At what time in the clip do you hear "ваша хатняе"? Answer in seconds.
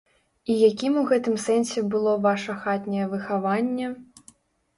2.25-3.05